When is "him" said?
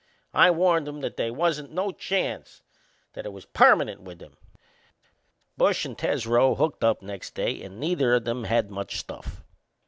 4.19-4.35